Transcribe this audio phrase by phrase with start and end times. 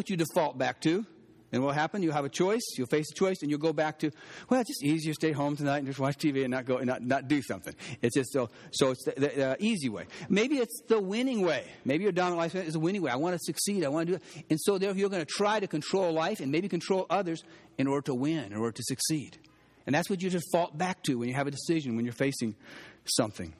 [0.00, 1.04] what you default back to.
[1.52, 2.02] And what will happen?
[2.02, 2.62] You'll have a choice.
[2.78, 4.10] You'll face a choice, and you'll go back to,
[4.48, 6.76] well, it's just easier to stay home tonight and just watch TV and not go
[6.76, 7.74] and not, not do something.
[8.00, 10.06] It's just so, so it's the, the, the easy way.
[10.28, 11.64] Maybe it's the winning way.
[11.84, 13.10] Maybe your dominant life is a winning way.
[13.10, 13.84] I want to succeed.
[13.84, 14.44] I want to do it.
[14.48, 17.42] And so therefore, you're going to try to control life and maybe control others
[17.76, 19.36] in order to win, in order to succeed.
[19.86, 22.54] And that's what you default back to when you have a decision, when you're facing
[23.04, 23.52] something.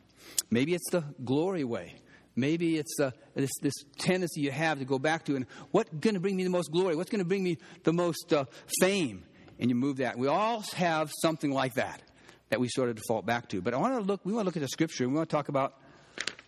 [0.49, 1.97] Maybe it's the glory way.
[2.41, 6.15] Maybe it's uh, this, this, tendency you have to go back to, and what's going
[6.15, 6.97] to bring me the most glory?
[6.97, 8.47] What's going to bring me the most uh,
[8.81, 9.25] fame?
[9.59, 10.19] And you move that.
[10.19, 12.01] We all have something like that
[12.49, 13.61] that we sort of default back to.
[13.61, 14.23] But I want to look.
[14.25, 15.05] We want to look at the scripture.
[15.05, 15.75] And we want to talk about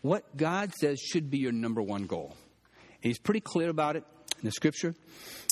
[0.00, 2.36] what God says should be your number one goal.
[3.02, 4.05] And He's pretty clear about it
[4.38, 4.95] in the scripture.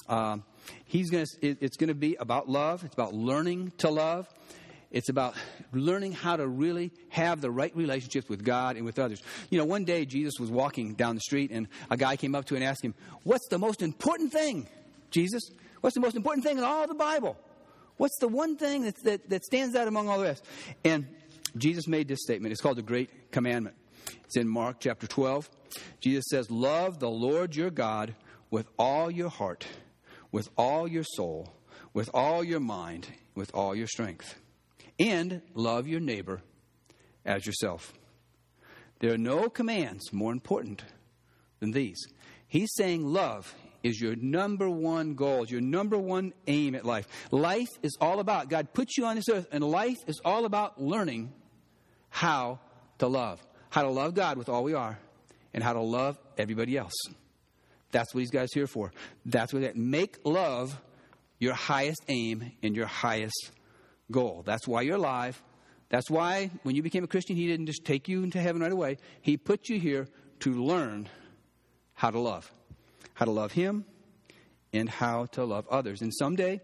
[0.09, 0.45] Um,
[0.84, 1.57] he's going to.
[1.61, 2.84] It's going to be about love.
[2.84, 4.27] It's about learning to love.
[4.91, 5.35] It's about
[5.73, 9.23] learning how to really have the right relationships with God and with others.
[9.48, 12.45] You know, one day Jesus was walking down the street and a guy came up
[12.47, 14.69] to him and asked him, What's the most important thing,
[15.11, 15.43] Jesus?
[15.81, 17.39] What's the most important thing in all the Bible?
[17.98, 20.45] What's the one thing that, that, that stands out among all the rest?
[20.84, 21.07] And
[21.57, 22.51] Jesus made this statement.
[22.51, 23.77] It's called the Great Commandment.
[24.25, 25.48] It's in Mark chapter 12.
[26.01, 28.17] Jesus says, Love the Lord your God
[28.51, 29.67] with all your heart,
[30.33, 31.53] with all your soul,
[31.95, 34.34] with all your mind, with all your strength
[35.01, 36.43] and love your neighbor
[37.25, 37.93] as yourself.
[39.01, 40.84] There are no commands more important
[41.59, 41.98] than these.
[42.47, 47.07] He's saying love is your number one goal, your number one aim at life.
[47.31, 50.81] Life is all about, God put you on this earth, and life is all about
[50.81, 51.33] learning
[52.11, 52.59] how
[52.98, 53.41] to love.
[53.70, 54.98] How to love God with all we are,
[55.55, 56.92] and how to love everybody else.
[57.92, 58.92] That's what these guys here for.
[59.25, 60.79] That's what that make love
[61.39, 63.51] your highest aim and your highest
[64.11, 64.42] goal.
[64.44, 65.42] That's why you're alive.
[65.89, 68.72] That's why when you became a Christian, He didn't just take you into heaven right
[68.72, 68.98] away.
[69.22, 70.08] He put you here
[70.41, 71.08] to learn
[71.94, 72.50] how to love,
[73.14, 73.84] how to love Him,
[74.72, 76.00] and how to love others.
[76.00, 76.61] And someday,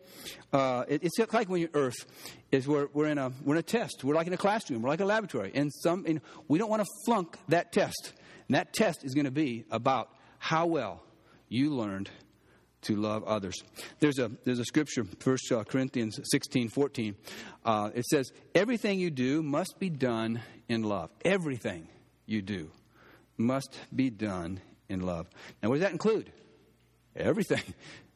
[0.52, 2.06] uh, it, it's like when you're Earth,
[2.52, 4.04] is we're, we're, in a, we're in a test.
[4.04, 4.82] We're like in a classroom.
[4.82, 5.50] We're like a laboratory.
[5.54, 8.12] And, some, and we don't want to flunk that test.
[8.48, 11.02] And that test is going to be about how well
[11.48, 12.10] you learned
[12.86, 13.62] to love others.
[14.00, 17.16] There's a, there's a scripture, 1 uh, Corinthians 16, 14.
[17.64, 21.10] Uh, it says, Everything you do must be done in love.
[21.24, 21.88] Everything
[22.26, 22.70] you do
[23.36, 25.26] must be done in love.
[25.62, 26.30] Now, what does that include?
[27.14, 27.62] Everything.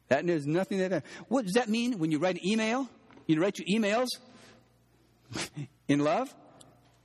[0.09, 1.05] That is nothing that.
[1.29, 2.89] What does that mean when you write an email?
[3.27, 4.07] You write your emails
[5.87, 6.35] in love?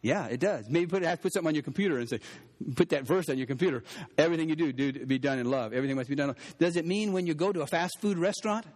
[0.02, 0.68] Yeah, it does.
[0.68, 2.18] Maybe put, have to put something on your computer and say,
[2.74, 3.82] put that verse on your computer.
[4.18, 5.72] Everything you do, do be done in love.
[5.72, 6.34] Everything must be done.
[6.58, 8.66] Does it mean when you go to a fast food restaurant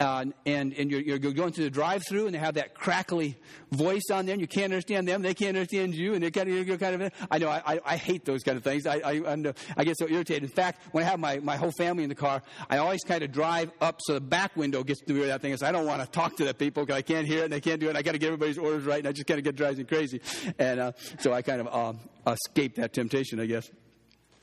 [0.00, 3.38] uh, and, and you're, you're, going through the drive through and they have that crackly
[3.70, 6.48] voice on there and you can't understand them, they can't understand you, and they're kind
[6.48, 8.86] of, you're kind of I know, I, I hate those kind of things.
[8.86, 10.42] I, I, I get so irritated.
[10.42, 13.22] In fact, when I have my, my whole family in the car, I always kind
[13.22, 15.56] of drive up so the back window gets through that thing.
[15.56, 17.52] So I don't want to talk to the people because I can't hear it and
[17.52, 17.96] they can't do it.
[17.96, 19.84] I got to get everybody's orders right, and I just kind of get drives me
[19.84, 20.20] crazy.
[20.58, 21.68] And uh, so I kind of
[22.26, 23.70] uh, escape that temptation, I guess.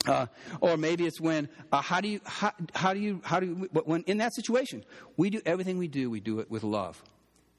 [0.08, 0.28] Uh,
[0.62, 3.70] or maybe it's when uh, how do you how, how do you how do you,
[3.84, 4.84] when in that situation
[5.18, 7.04] we do everything we do we do it with love.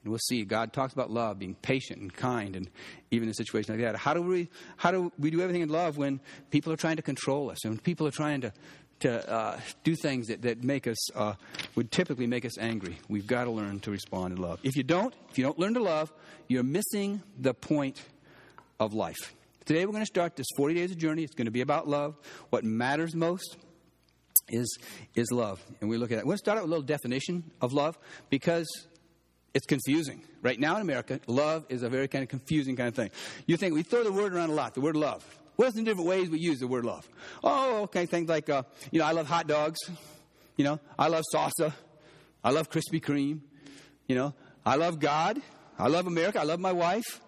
[0.02, 2.70] And we'll see god talks about love being patient and kind and
[3.10, 3.96] even in a situation like that.
[3.96, 4.48] How do we
[4.78, 6.18] how do we do everything in love when
[6.50, 8.52] people are trying to control us and people are trying to
[9.00, 11.34] to uh, do things that, that make us uh,
[11.74, 12.98] would typically make us angry?
[13.08, 14.60] We've got to learn to respond in love.
[14.62, 16.10] If you don't if you don't learn to love
[16.48, 18.02] you're missing the point
[18.78, 19.34] of life
[19.70, 21.22] Today we're going to start this 40 days of journey.
[21.22, 22.16] It's going to be about love.
[22.48, 23.56] What matters most
[24.48, 24.76] is,
[25.14, 25.64] is love.
[25.80, 26.24] And we look at it.
[26.24, 27.96] We're going to start out with a little definition of love
[28.30, 28.66] because
[29.54, 30.24] it's confusing.
[30.42, 33.10] Right now in America, love is a very kind of confusing kind of thing.
[33.46, 35.24] You think we throw the word around a lot, the word love.
[35.54, 37.08] What's the different ways we use the word love?
[37.44, 39.78] Oh, okay, things like, uh, you know, I love hot dogs.
[40.56, 41.72] You know, I love salsa.
[42.42, 43.38] I love Krispy Kreme.
[44.08, 44.34] You know,
[44.66, 45.40] I love God.
[45.78, 46.40] I love America.
[46.40, 47.20] I love my wife.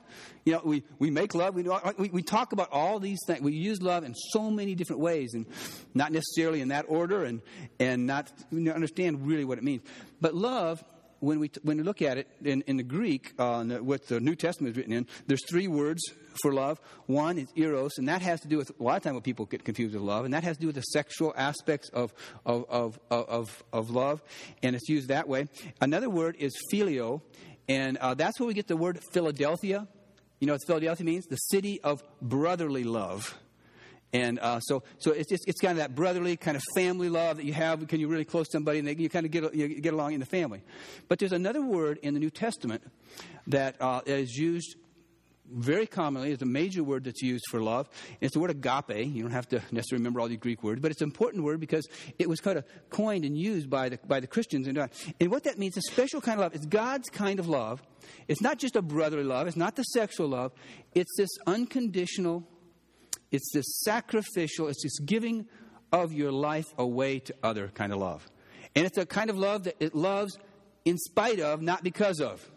[0.45, 1.55] You know, we, we make love.
[1.55, 1.65] We,
[1.99, 3.41] we, we talk about all these things.
[3.41, 5.47] We use love in so many different ways, and
[5.95, 7.43] not necessarily in that order, and,
[7.79, 9.83] and not understand really what it means.
[10.21, 10.85] But love,
[11.23, 14.35] when we, when we look at it in, in the Greek, uh, what the New
[14.35, 16.03] Testament is written in, there's three words
[16.43, 16.81] for love.
[17.07, 19.47] One is eros, and that has to do with a lot of times when people
[19.47, 22.13] get confused with love, and that has to do with the sexual aspects of,
[22.45, 24.21] of, of, of, of love,
[24.65, 25.47] and it's used that way.
[25.81, 27.21] Another word is phileo,
[27.69, 29.87] and uh, that's where we get the word Philadelphia
[30.43, 31.27] you know what Philadelphia means?
[31.27, 33.39] The city of brotherly love.
[34.13, 37.37] And uh, so, so it's, just, it's kind of that brotherly kind of family love
[37.37, 37.87] that you have.
[37.87, 40.21] Can you really close somebody and they, you kind of get, you get along in
[40.21, 40.65] the family?
[41.07, 42.83] But there's another word in the New Testament
[43.47, 44.75] that uh, is used
[45.51, 47.89] very commonly is a major word that's used for love.
[48.21, 49.07] It's the word agape.
[49.07, 51.61] You don't have to necessarily remember all the Greek words, but it's an important word
[51.61, 51.87] because
[52.19, 54.67] it was kind of coined and used by the, by the Christians.
[54.67, 57.83] And, and what that means, a special kind of love, it's God's kind of love.
[58.29, 60.53] It's not just a brotherly love, it's not the sexual love,
[60.95, 62.45] it's this unconditional,
[63.31, 65.47] it's this sacrificial, it's this giving
[65.93, 68.27] of your life away to other kind of love.
[68.75, 70.39] And it's a kind of love that it loves
[70.85, 72.51] in spite of, not because of.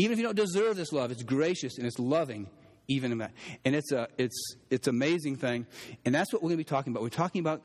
[0.00, 2.48] Even if you don't deserve this love, it's gracious and it's loving,
[2.88, 3.32] even in that.
[3.66, 5.66] And it's a it's it's amazing thing.
[6.06, 7.02] And that's what we're going to be talking about.
[7.02, 7.60] We're talking about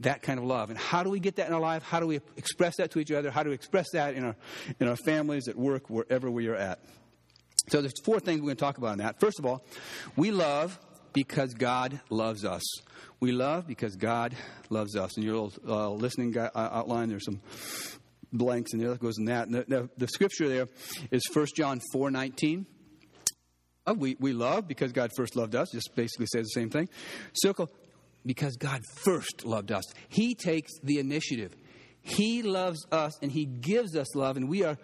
[0.00, 0.68] that kind of love.
[0.68, 1.82] And how do we get that in our life?
[1.82, 3.30] How do we express that to each other?
[3.30, 4.36] How do we express that in our
[4.78, 6.80] in our families, at work, wherever we are at?
[7.68, 9.18] So there's four things we're going to talk about in that.
[9.18, 9.64] First of all,
[10.16, 10.78] we love
[11.14, 12.62] because God loves us.
[13.20, 14.36] We love because God
[14.68, 15.16] loves us.
[15.16, 17.40] In your little uh, listening outline, there's some
[18.32, 19.50] blanks in there that goes in that.
[19.50, 20.66] The, the, the scripture there
[21.10, 22.66] is 1 John 4 19.
[23.86, 26.88] Uh, we, we love because God first loved us, just basically says the same thing.
[27.32, 27.70] Circle,
[28.24, 29.84] because God first loved us.
[30.08, 31.56] He takes the initiative.
[32.02, 34.76] He loves us and He gives us love, and we are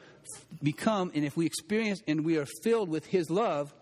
[0.62, 3.74] become, and if we experience and we are filled with His love,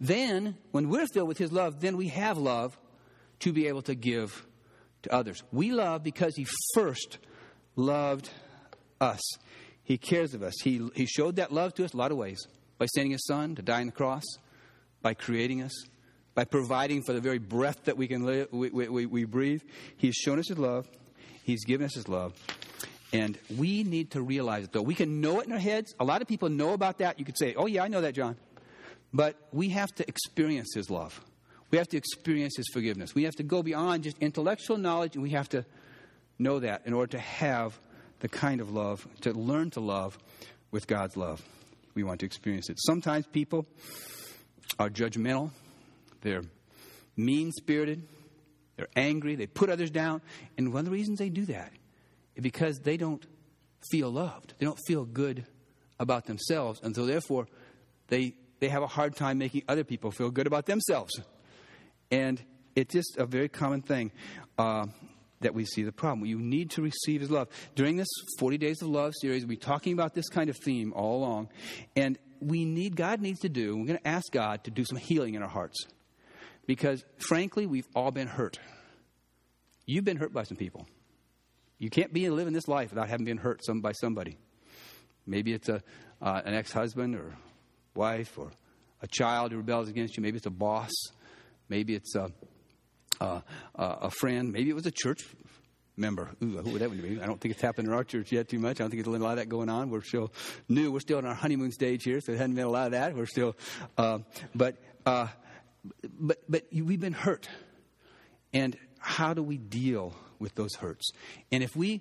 [0.00, 2.78] then when we're filled with His love, then we have love
[3.40, 4.46] to be able to give
[5.02, 5.42] to others.
[5.52, 7.18] We love because He first
[7.76, 8.30] loved
[9.04, 9.20] us.
[9.82, 10.54] He cares of us.
[10.62, 12.46] He, he showed that love to us a lot of ways
[12.78, 14.24] by sending His Son to die on the cross,
[15.02, 15.86] by creating us,
[16.34, 19.62] by providing for the very breath that we can live, we, we, we breathe.
[19.96, 20.88] He's shown us His love.
[21.44, 22.32] He's given us His love.
[23.12, 24.82] And we need to realize it, though.
[24.82, 25.94] We can know it in our heads.
[26.00, 27.18] A lot of people know about that.
[27.18, 28.36] You could say, oh, yeah, I know that, John.
[29.12, 31.20] But we have to experience His love.
[31.70, 33.14] We have to experience His forgiveness.
[33.14, 35.64] We have to go beyond just intellectual knowledge, and we have to
[36.38, 37.78] know that in order to have
[38.20, 40.18] the kind of love, to learn to love
[40.70, 41.42] with God's love.
[41.94, 42.78] We want to experience it.
[42.80, 43.66] Sometimes people
[44.78, 45.50] are judgmental,
[46.22, 46.42] they're
[47.16, 48.02] mean spirited,
[48.76, 50.20] they're angry, they put others down.
[50.58, 51.72] And one of the reasons they do that
[52.34, 53.24] is because they don't
[53.90, 55.46] feel loved, they don't feel good
[56.00, 56.80] about themselves.
[56.82, 57.46] And so, therefore,
[58.08, 61.20] they, they have a hard time making other people feel good about themselves.
[62.10, 62.42] And
[62.74, 64.10] it's just a very common thing.
[64.58, 64.86] Uh,
[65.40, 66.26] that we see the problem.
[66.26, 67.48] You need to receive His love.
[67.74, 68.08] During this
[68.38, 71.48] 40 Days of Love series, we're talking about this kind of theme all along.
[71.96, 74.98] And we need, God needs to do, we're going to ask God to do some
[74.98, 75.86] healing in our hearts.
[76.66, 78.58] Because, frankly, we've all been hurt.
[79.86, 80.86] You've been hurt by some people.
[81.78, 84.38] You can't be living this life without having been hurt some, by somebody.
[85.26, 85.82] Maybe it's a,
[86.22, 87.36] uh, an ex husband or
[87.94, 88.50] wife or
[89.02, 90.22] a child who rebels against you.
[90.22, 90.92] Maybe it's a boss.
[91.68, 92.30] Maybe it's a
[93.20, 93.40] uh,
[93.76, 94.52] uh, a friend.
[94.52, 95.22] Maybe it was a church
[95.96, 96.30] member.
[96.42, 97.20] Ooh, who would that be?
[97.20, 98.80] I don't think it's happened in our church yet too much.
[98.80, 99.90] I don't think there's a lot of that going on.
[99.90, 100.32] We're still
[100.68, 100.90] new.
[100.90, 103.14] We're still in our honeymoon stage here, so it hasn't been a lot of that.
[103.14, 103.56] We're still,
[103.96, 104.18] uh,
[104.54, 104.76] but
[105.06, 105.28] uh,
[106.18, 107.48] but but we've been hurt,
[108.52, 111.10] and how do we deal with those hurts?
[111.52, 112.00] And if we,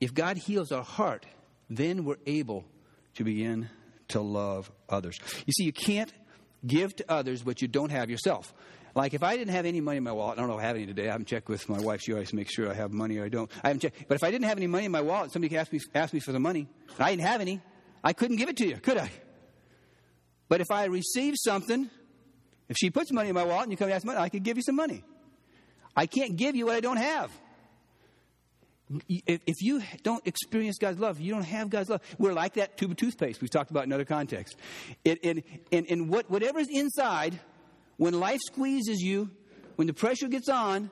[0.00, 1.26] if God heals our heart,
[1.70, 2.64] then we're able
[3.14, 3.68] to begin
[4.08, 5.18] to love others.
[5.46, 6.12] You see, you can't
[6.66, 8.52] give to others what you don't have yourself.
[8.94, 10.66] Like if I didn't have any money in my wallet, I don't know if I
[10.66, 11.08] have any today.
[11.08, 12.02] I haven't checked with my wife.
[12.02, 13.50] She always makes sure I have money or I don't.
[13.64, 14.06] I haven't checked.
[14.06, 16.20] But if I didn't have any money in my wallet, somebody asked me, asked me
[16.20, 16.68] for the money,
[16.98, 17.60] I didn't have any,
[18.04, 19.10] I couldn't give it to you, could I?
[20.48, 21.88] But if I receive something,
[22.68, 24.42] if she puts money in my wallet and you come and ask money, I could
[24.42, 25.04] give you some money.
[25.96, 27.30] I can't give you what I don't have.
[29.08, 32.02] If you don't experience God's love, you don't have God's love.
[32.18, 34.56] We're like that tube of toothpaste we've talked about in other contexts.
[35.06, 37.38] and, and, and what, whatever's inside
[37.96, 39.30] when life squeezes you,
[39.76, 40.90] when the pressure gets on,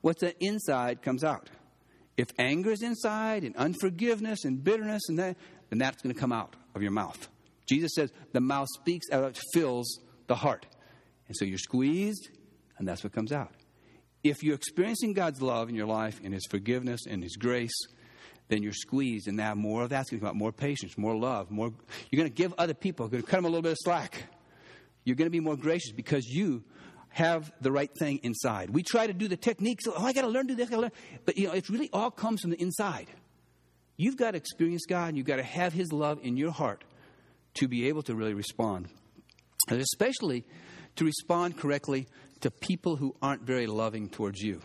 [0.00, 1.50] what's inside comes out.
[2.16, 5.36] If anger is inside and unforgiveness and bitterness and that,
[5.70, 7.28] then that's going to come out of your mouth.
[7.66, 10.66] Jesus says the mouth speaks out, fills the heart.
[11.26, 12.28] And so you're squeezed,
[12.78, 13.52] and that's what comes out.
[14.22, 17.74] If you're experiencing God's love in your life and His forgiveness and His grace,
[18.48, 21.16] then you're squeezed, and now more of that's going to come out more patience, more
[21.16, 21.72] love, more.
[22.10, 24.24] You're going to give other people, going to cut them a little bit of slack.
[25.04, 26.64] You're going to be more gracious because you
[27.10, 28.70] have the right thing inside.
[28.70, 29.84] We try to do the techniques.
[29.86, 30.90] Oh, I got to learn to do this.
[31.24, 33.08] But you know, it really all comes from the inside.
[33.96, 36.82] You've got to experience God, and you've got to have His love in your heart
[37.54, 38.88] to be able to really respond,
[39.68, 40.44] and especially
[40.96, 42.08] to respond correctly
[42.40, 44.60] to people who aren't very loving towards you.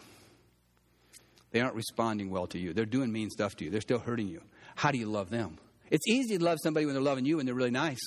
[1.52, 2.74] They aren't responding well to you.
[2.74, 3.72] They're doing mean stuff to you.
[3.72, 4.42] They're still hurting you.
[4.76, 5.58] How do you love them?
[5.92, 8.00] It's easy to love somebody when they're loving you and they're really nice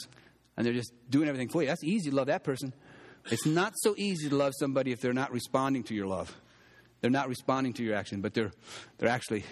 [0.57, 1.69] and they're just doing everything for you.
[1.69, 2.73] That's easy to love that person.
[3.31, 6.35] It's not so easy to love somebody if they're not responding to your love.
[7.01, 8.53] They're not responding to your action, but they're,
[8.99, 9.45] they're actually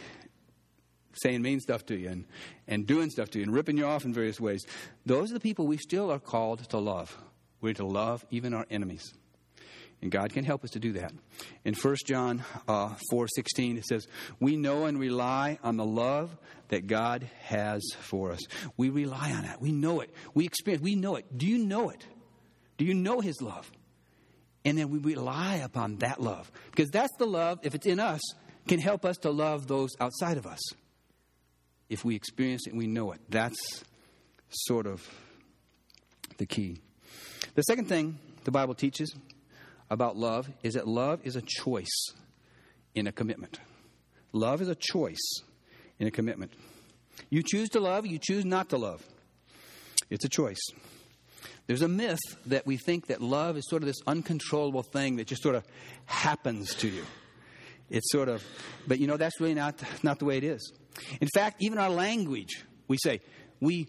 [1.23, 2.25] saying mean stuff to you and,
[2.69, 4.64] and doing stuff to you and ripping you off in various ways.
[5.07, 7.16] Those are the people we still are called to love.
[7.61, 9.12] We're to love even our enemies.
[10.02, 11.12] And God can help us to do that.
[11.64, 16.35] In 1 John uh, 4 16, it says, We know and rely on the love
[16.69, 18.40] that God has for us.
[18.76, 19.61] We rely on that.
[19.61, 20.11] We know it.
[20.33, 21.26] We experience, we know it.
[21.37, 22.07] Do you know it?
[22.78, 23.71] Do you know His love?
[24.64, 26.50] And then we rely upon that love.
[26.71, 28.21] Because that's the love, if it's in us,
[28.69, 30.61] can help us to love those outside of us.
[31.88, 33.21] If we experience it and we know it.
[33.28, 33.85] That's
[34.49, 35.07] sort of
[36.38, 36.78] the key.
[37.54, 39.14] The second thing the Bible teaches
[39.90, 42.12] about love is that love is a choice
[42.94, 43.59] in a commitment.
[44.32, 45.42] Love is a choice
[45.99, 46.52] in a commitment.
[47.28, 49.04] You choose to love, you choose not to love.
[50.09, 50.61] It's a choice.
[51.66, 55.26] There's a myth that we think that love is sort of this uncontrollable thing that
[55.26, 55.64] just sort of
[56.06, 57.04] happens to you.
[57.90, 58.42] It's sort of,
[58.87, 60.73] but you know, that's really not, not the way it is.
[61.20, 63.20] In fact, even our language, we say,
[63.61, 63.88] we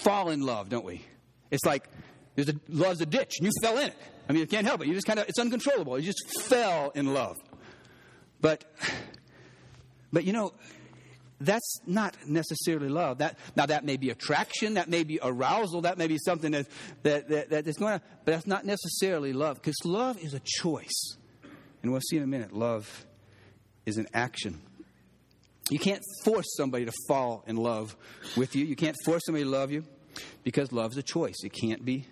[0.00, 1.04] fall in love, don't we?
[1.50, 1.88] It's like
[2.34, 3.96] there's a, love's a ditch and you fell in it.
[4.28, 4.88] I mean, you can't help it.
[4.88, 5.98] You just kind of, it's uncontrollable.
[5.98, 7.36] You just fell in love.
[8.40, 8.64] But,
[10.12, 10.52] but you know,
[11.40, 13.18] that's not necessarily love.
[13.18, 16.66] That, now, that may be attraction, that may be arousal, that may be something that,
[17.02, 20.40] that, that, that is going to, but that's not necessarily love, because love is a
[20.44, 21.16] choice.
[21.82, 23.06] And we'll see in a minute, love
[23.86, 24.60] is an action.
[25.68, 27.96] You can't force somebody to fall in love
[28.36, 28.64] with you.
[28.64, 29.84] You can't force somebody to love you
[30.44, 31.36] because love is a choice.
[31.44, 32.06] It can't be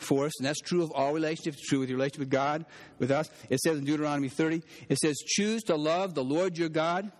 [0.00, 1.60] forced, and that's true of all relationships.
[1.60, 2.64] True with your relationship with God,
[2.98, 3.30] with us.
[3.48, 7.10] It says in Deuteronomy 30, it says, Choose to love the Lord your God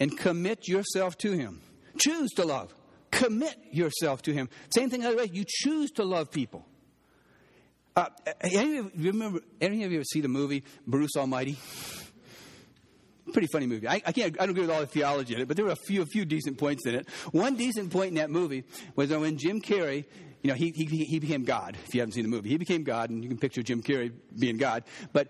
[0.00, 1.60] and commit yourself to him.
[1.98, 2.74] Choose to love.
[3.10, 4.48] Commit yourself to him.
[4.74, 5.30] Same thing other way.
[5.32, 6.66] You choose to love people.
[7.94, 8.08] Uh,
[8.42, 9.40] any of you remember?
[9.58, 11.56] Any of you ever see the movie Bruce Almighty?
[13.32, 13.88] Pretty funny movie.
[13.88, 14.36] I, I, can't.
[14.38, 16.06] I don't agree with all the theology in it, but there were a few, a
[16.06, 17.08] few decent points in it.
[17.32, 18.64] One decent point in that movie
[18.94, 20.04] was that when Jim Carrey,
[20.42, 21.76] you know, he, he, he became God.
[21.86, 24.12] If you haven't seen the movie, he became God, and you can picture Jim Carrey
[24.38, 24.84] being God.
[25.12, 25.28] But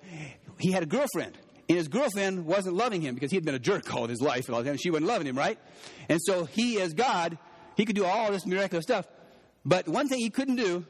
[0.59, 1.37] he had a girlfriend,
[1.69, 4.21] and his girlfriend wasn't loving him because he had been a jerk all of his
[4.21, 5.59] life, and she wasn't loving him, right?
[6.09, 7.39] And so he, as God,
[7.77, 9.07] he could do all this miraculous stuff.
[9.65, 10.85] But one thing he couldn't do,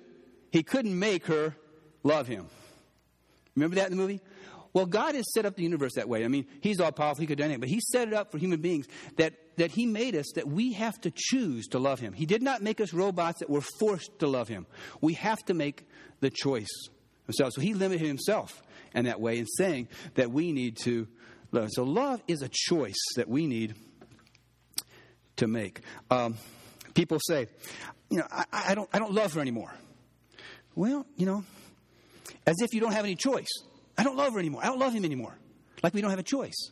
[0.51, 1.57] he couldn't make her
[2.03, 2.47] love him.
[3.55, 4.21] Remember that in the movie?
[4.77, 6.23] Well, God has set up the universe that way.
[6.23, 8.37] I mean, He's all powerful, He could do anything, but He set it up for
[8.37, 12.13] human beings that, that He made us that we have to choose to love Him.
[12.13, 14.67] He did not make us robots that were forced to love Him.
[15.01, 15.89] We have to make
[16.21, 16.69] the choice
[17.27, 17.55] ourselves.
[17.55, 18.63] So He limited Himself
[18.95, 21.09] in that way in saying that we need to
[21.53, 21.71] love.
[21.73, 23.77] So love is a choice that we need
[25.37, 25.81] to make.
[26.11, 26.37] Um,
[26.93, 27.47] people say,
[28.11, 29.75] you know, I, I, don't, I don't love her anymore.
[30.75, 31.45] Well, you know,
[32.47, 33.49] as if you don't have any choice.
[33.99, 34.61] I don't love her anymore.
[34.63, 35.37] I don't love him anymore.
[35.83, 36.71] Like we don't have a choice.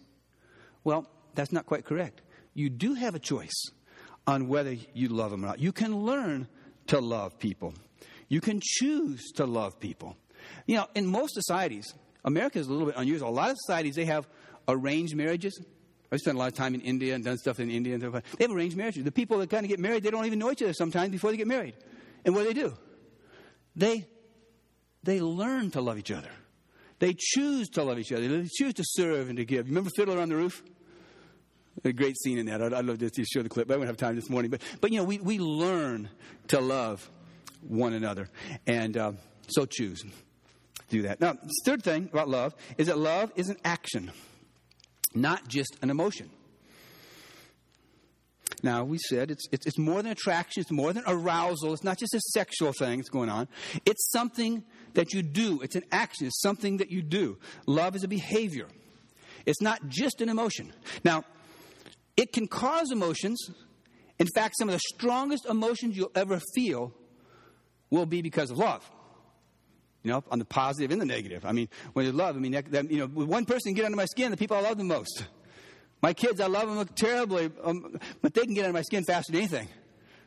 [0.83, 2.23] Well, that's not quite correct.
[2.55, 3.71] You do have a choice
[4.27, 5.59] on whether you love them or not.
[5.59, 6.49] You can learn
[6.89, 7.75] to love people.
[8.29, 10.17] You can choose to love people.
[10.67, 13.29] You know, in most societies, America is a little bit unusual.
[13.29, 14.27] A lot of societies, they have
[14.69, 15.61] arranged marriages.
[16.11, 17.95] I've spent a lot of time in India and done stuff in India.
[17.95, 18.03] And.
[18.03, 19.05] They have arranged marriages.
[19.05, 21.31] The people that kind of get married, they don't even know each other sometimes before
[21.31, 21.75] they get married.
[22.25, 22.75] And what do they do?
[23.77, 24.07] They,
[25.03, 26.31] they learn to love each other.
[27.05, 28.27] They choose to love each other.
[28.27, 29.67] They choose to serve and to give.
[29.67, 30.63] You remember Fiddler on the Roof?
[31.85, 32.63] A great scene in that.
[32.63, 34.51] I'd, I'd love to show the clip, but I won't have time this morning.
[34.51, 36.09] But, but you know, we, we learn
[36.49, 37.11] to love
[37.61, 38.31] one another.
[38.67, 39.13] And uh,
[39.49, 40.03] so choose
[40.89, 41.21] do that.
[41.21, 44.11] Now, third thing about love is that love is an action,
[45.15, 46.31] not just an emotion.
[48.65, 51.99] Now, we said it's, it's, it's, more than attraction, it's more than arousal, it's not
[51.99, 53.47] just a sexual thing that's going on.
[53.85, 57.37] It's something that you do, it's an action, it's something that you do.
[57.67, 58.67] Love is a behavior,
[59.45, 60.73] it's not just an emotion.
[61.05, 61.25] Now,
[62.17, 63.51] it can cause emotions.
[64.19, 66.95] In fact, some of the strongest emotions you'll ever feel
[67.91, 68.91] will be because of love
[70.03, 71.45] you know, on the positive and the negative.
[71.45, 73.97] I mean, when you love, I mean, that, that, you know, one person get under
[73.97, 75.25] my skin, the people I love the most.
[76.05, 79.33] My kids, I love them terribly, um, but they can get under my skin faster
[79.33, 79.69] than anything.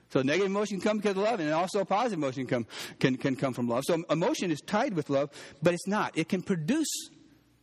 [0.09, 2.65] So negative emotion can come because of love, and also positive emotion come,
[2.99, 3.83] can, can come from love.
[3.85, 5.29] So emotion is tied with love,
[5.61, 6.17] but it's not.
[6.17, 6.89] It can produce,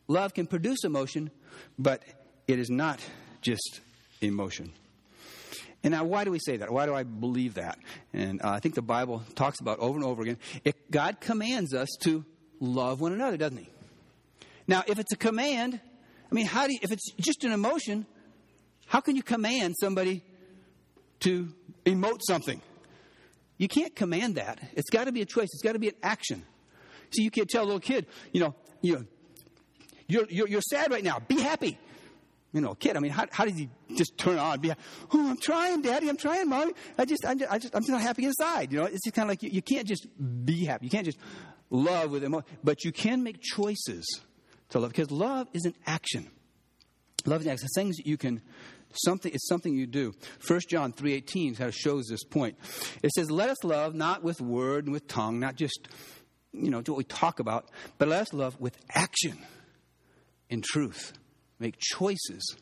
[0.06, 1.32] love can produce emotion,
[1.76, 2.04] but
[2.46, 3.00] it is not
[3.40, 3.80] just
[4.20, 4.70] emotion.
[5.82, 6.70] And now, why do we say that?
[6.70, 7.80] Why do I believe that?
[8.12, 10.38] And uh, I think the Bible talks about over and over again.
[10.62, 12.24] It, God commands us to
[12.60, 13.68] love one another, doesn't He?
[14.68, 15.80] Now, if it's a command,
[16.30, 18.06] I mean, how do you, if it's just an emotion,
[18.86, 20.22] how can you command somebody
[21.20, 21.48] to
[21.84, 22.60] emote something?
[23.56, 24.58] You can't command that.
[24.74, 25.48] It's got to be a choice.
[25.52, 26.44] It's got to be an action.
[27.14, 29.06] See, you can't tell a little kid, you know, you
[30.06, 31.18] you're, you're, you're sad right now.
[31.18, 31.78] Be happy
[32.54, 32.96] you know, kid.
[32.96, 34.60] I mean, how, how does he just turn on?
[34.60, 36.08] Be, oh, I'm trying, Daddy.
[36.08, 36.72] I'm trying, Mommy.
[36.96, 38.72] I just, I'm just, I just, I'm just not happy inside.
[38.72, 40.06] You know, it's just kind of like you, you can't just
[40.44, 40.86] be happy.
[40.86, 41.18] You can't just
[41.68, 44.20] love with emotion, but you can make choices
[44.74, 46.28] to love because love is an action.
[47.24, 47.68] Love is an action.
[47.74, 48.42] Things you can
[48.96, 50.14] something it's something you do
[50.46, 52.56] 1 john 3.18 kind of shows this point
[53.02, 55.88] it says let us love not with word and with tongue not just
[56.52, 59.36] you know what we talk about but let us love with action
[60.48, 61.12] in truth
[61.58, 62.54] make choices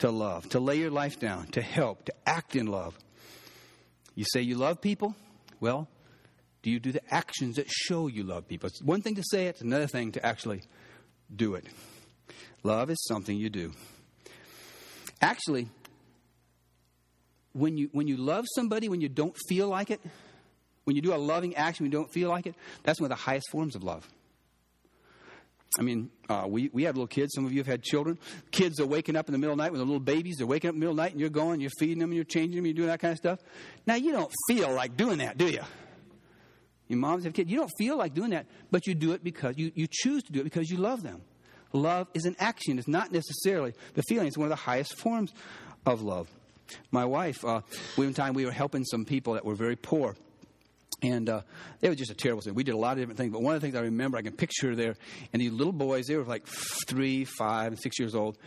[0.00, 2.98] to love to lay your life down to help to act in love
[4.16, 5.14] you say you love people
[5.60, 5.88] well
[6.64, 8.68] do you do the actions that show you love people?
[8.68, 10.62] It's one thing to say it, it's another thing to actually
[11.34, 11.66] do it.
[12.62, 13.72] Love is something you do.
[15.20, 15.68] Actually,
[17.52, 20.00] when you, when you love somebody when you don't feel like it,
[20.84, 23.16] when you do a loving action when you don't feel like it, that's one of
[23.16, 24.08] the highest forms of love.
[25.78, 27.32] I mean, uh, we, we have little kids.
[27.34, 28.18] Some of you have had children.
[28.52, 30.36] Kids are waking up in the middle of the night with the little babies.
[30.38, 32.12] They're waking up in the middle of the night and you're going, you're feeding them,
[32.12, 33.40] you're changing them, you're doing that kind of stuff.
[33.86, 35.62] Now, you don't feel like doing that, do you?
[36.88, 37.50] Your moms have kids.
[37.50, 40.32] You don't feel like doing that, but you do it because you, you choose to
[40.32, 41.22] do it because you love them.
[41.72, 42.78] Love is an action.
[42.78, 44.28] It's not necessarily the feeling.
[44.28, 45.32] It's one of the highest forms
[45.86, 46.28] of love.
[46.90, 47.62] My wife, uh,
[47.96, 50.14] one time we were helping some people that were very poor.
[51.02, 51.42] And uh,
[51.82, 52.54] it was just a terrible thing.
[52.54, 54.22] We did a lot of different things, but one of the things I remember, I
[54.22, 54.94] can picture there,
[55.32, 56.46] and these little boys, they were like
[56.86, 58.38] three, five, and six years old,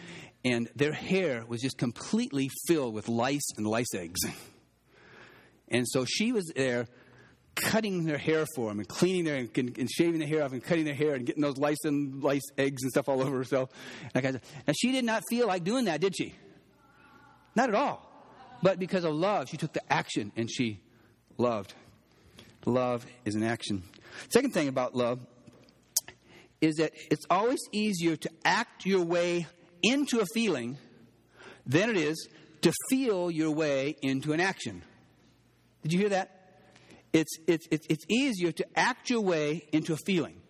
[0.44, 4.22] and their hair was just completely filled with lice and lice eggs.
[5.70, 6.88] And so she was there
[7.62, 10.64] cutting their hair for them and cleaning their and, and, shaving their hair off and
[10.64, 13.70] cutting their hair and getting those lice and lice eggs and stuff all over herself.
[14.14, 14.40] And
[14.80, 16.36] she did not feel like doing that, did she?
[17.56, 18.04] Not at all.
[18.62, 20.80] But because of love, she took the action and she
[21.38, 21.74] loved.
[22.66, 23.84] Love is an action.
[24.30, 25.20] Second thing about love
[26.60, 29.48] is that it's always easier to act your way
[29.84, 30.78] into a feeling
[31.66, 32.28] than it is
[32.62, 34.82] to feel your way into an action.
[35.84, 36.37] Did you hear that?
[37.14, 40.42] It's, it's, it's, easier to act your way into a feeling,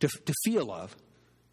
[0.00, 0.96] to, to feel love,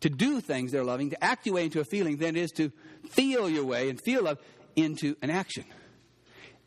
[0.02, 2.52] to do things they're loving, to act your way into a feeling than it is
[2.52, 2.72] to
[3.12, 4.38] feel your way and feel love
[4.76, 5.66] into an action.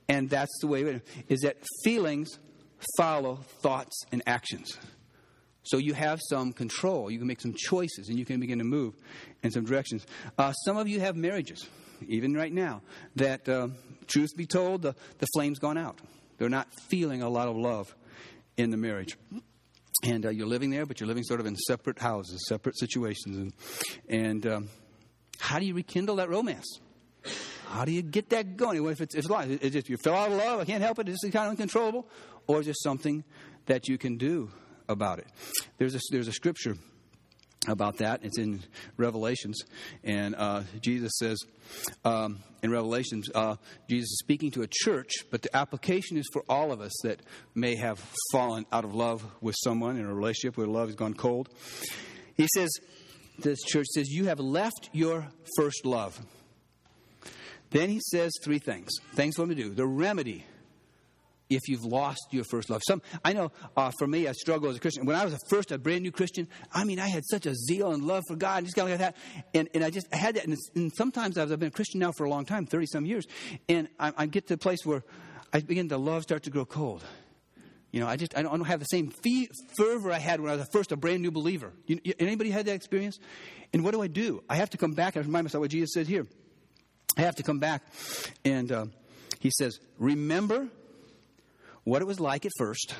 [0.08, 2.28] And that's the way it is is, that feelings
[2.96, 4.76] follow thoughts and actions.
[5.64, 7.10] So you have some control.
[7.10, 8.94] You can make some choices and you can begin to move
[9.42, 10.06] in some directions.
[10.38, 11.66] Uh, some of you have marriages,
[12.06, 12.82] even right now,
[13.16, 13.68] that, uh,
[14.06, 16.00] truth be told, the, the flame's gone out.
[16.38, 17.94] They're not feeling a lot of love
[18.56, 19.16] in the marriage.
[20.04, 23.36] And uh, you're living there, but you're living sort of in separate houses, separate situations.
[23.36, 23.52] And,
[24.08, 24.68] and um,
[25.38, 26.80] how do you rekindle that romance?
[27.68, 28.84] How do you get that going?
[28.86, 31.08] If it's, if it's, life, it's you fell out of love, I can't help it,
[31.08, 32.08] it's kind of uncontrollable,
[32.46, 33.24] or is there something
[33.66, 34.50] that you can do
[34.88, 35.26] about it?
[35.78, 36.76] There's a, there's a scripture
[37.68, 38.20] about that.
[38.22, 38.62] It's in
[38.96, 39.60] Revelations.
[40.04, 41.38] And uh, Jesus says
[42.04, 43.56] um, in Revelations, uh,
[43.88, 47.20] Jesus is speaking to a church, but the application is for all of us that
[47.54, 47.98] may have
[48.32, 51.48] fallen out of love with someone in a relationship where love has gone cold.
[52.36, 52.70] He says,
[53.38, 56.20] this church says, You have left your first love.
[57.70, 59.70] Then he says three things things for him to do.
[59.70, 60.46] The remedy
[61.48, 62.82] if you've lost your first love.
[62.86, 65.06] Some I know uh, for me, I struggle as a Christian.
[65.06, 67.54] When I was a first, a brand new Christian, I mean, I had such a
[67.54, 69.16] zeal and love for God, and just kind of like that.
[69.54, 70.44] And, and I just I had that.
[70.44, 73.26] And, and sometimes I've been a Christian now for a long time, thirty some years,
[73.68, 75.04] and I, I, get to a place where
[75.52, 77.04] I begin to love start to grow cold.
[77.92, 80.40] You know, I just I don't, I don't have the same fee, fervor I had
[80.40, 81.72] when I was a first a brand new believer.
[81.86, 83.18] You, anybody had that experience?
[83.72, 84.42] And what do I do?
[84.48, 86.26] I have to come back and remind myself what Jesus said here.
[87.16, 87.82] I have to come back,
[88.44, 88.86] and uh,
[89.38, 90.68] he says, "Remember."
[91.86, 92.94] What it was like at first.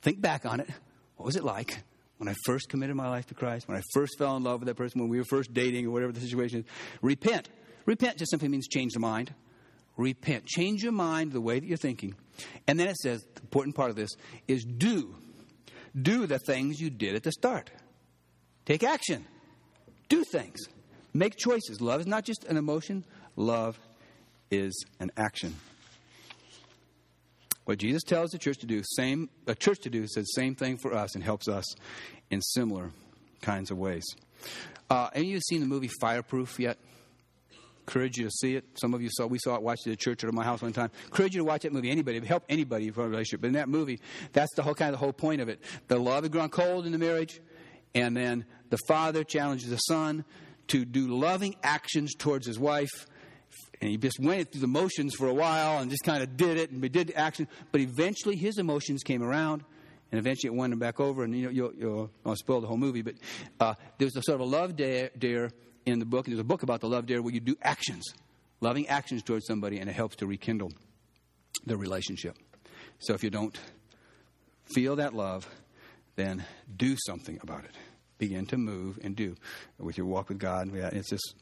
[0.00, 0.68] Think back on it.
[1.16, 1.82] What was it like
[2.16, 4.68] when I first committed my life to Christ, when I first fell in love with
[4.68, 6.64] that person, when we were first dating, or whatever the situation is?
[7.02, 7.50] Repent.
[7.84, 9.34] Repent just simply means change the mind.
[9.98, 10.46] Repent.
[10.46, 12.14] Change your mind the way that you're thinking.
[12.66, 14.10] And then it says, the important part of this
[14.48, 15.14] is do.
[16.00, 17.70] Do the things you did at the start.
[18.64, 19.26] Take action.
[20.08, 20.58] Do things.
[21.12, 21.82] Make choices.
[21.82, 23.04] Love is not just an emotion,
[23.36, 23.78] love
[24.50, 25.54] is an action.
[27.64, 30.76] What Jesus tells the church to do, same a church to do, says same thing
[30.76, 31.64] for us and helps us
[32.30, 32.90] in similar
[33.40, 34.04] kinds of ways.
[34.90, 36.78] Uh, any of you seen the movie Fireproof yet?
[37.86, 38.64] Encourage you to see it.
[38.74, 39.26] Some of you saw.
[39.26, 39.62] We saw it.
[39.62, 40.90] Watched it at the church or at my house one time.
[41.06, 41.90] Encourage you to watch that movie.
[41.90, 43.40] Anybody, help anybody for a relationship.
[43.40, 44.00] But in that movie,
[44.32, 45.60] that's the whole kind of the whole point of it.
[45.88, 47.40] The love had grown cold in the marriage,
[47.94, 50.24] and then the father challenges the son
[50.68, 53.06] to do loving actions towards his wife
[53.80, 56.56] and he just went through the motions for a while and just kind of did
[56.56, 57.48] it and we did action.
[57.72, 59.64] But eventually his emotions came around
[60.12, 61.24] and eventually it won him back over.
[61.24, 63.14] And you know, you'll, you'll I'll spoil the whole movie, but
[63.58, 65.50] uh, there's a sort of a love dare, dare
[65.84, 66.26] in the book.
[66.26, 68.04] And there's a book about the love dare where you do actions,
[68.60, 70.70] loving actions towards somebody, and it helps to rekindle
[71.66, 72.36] the relationship.
[73.00, 73.58] So if you don't
[74.74, 75.48] feel that love,
[76.14, 76.44] then
[76.76, 77.74] do something about it.
[78.18, 79.34] Begin to move and do
[79.78, 80.70] with your walk with God.
[80.72, 81.34] It's just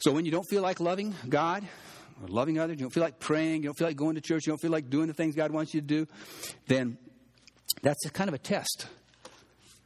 [0.00, 1.64] so when you don't feel like loving God
[2.22, 4.46] or loving others, you don't feel like praying, you don't feel like going to church,
[4.46, 6.06] you don't feel like doing the things God wants you to do,
[6.66, 6.98] then
[7.82, 8.86] that's kind of a test.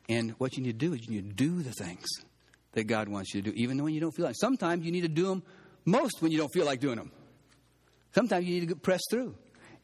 [0.08, 2.06] And what you need to do is you need to do the things
[2.72, 4.36] that God wants you to do, even when you don't feel like.
[4.36, 5.42] Sometimes you need to do them
[5.84, 7.10] most when you don't feel like doing them.
[8.14, 9.34] Sometimes you need to press through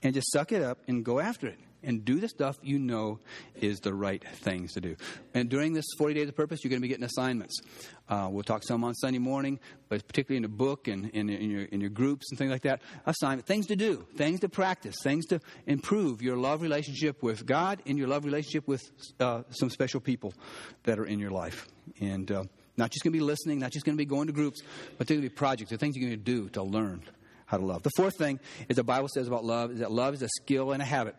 [0.02, 3.18] and just suck it up and go after it and do the stuff you know
[3.54, 4.96] is the right things to do.
[5.34, 7.60] And during this 40 days of purpose, you're going to be getting assignments.
[8.08, 11.62] Uh, we'll talk some on Sunday morning, but particularly in the book and in, your,
[11.62, 12.82] in your groups and things like that.
[13.06, 17.80] Assignment, things to do, things to practice, things to improve your love relationship with God
[17.86, 18.82] and your love relationship with
[19.20, 20.34] uh, some special people
[20.82, 21.68] that are in your life.
[22.00, 22.44] And uh,
[22.76, 24.60] not just going to be listening, not just going to be going to groups,
[24.98, 27.02] but they're going to be projects, the things you're going to do to learn
[27.46, 27.82] how to love.
[27.82, 28.38] The fourth thing
[28.68, 31.16] is the Bible says about love is that love is a skill and a habit.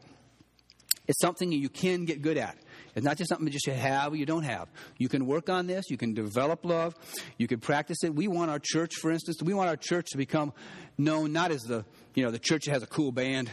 [1.11, 2.57] It's something you can get good at.
[2.95, 4.69] It's not just something that just you have or you don't have.
[4.97, 5.89] You can work on this.
[5.89, 6.95] You can develop love.
[7.37, 8.15] You can practice it.
[8.15, 10.53] We want our church, for instance, we want our church to become
[10.97, 11.83] known not as the
[12.15, 13.49] you know the church that has a cool band,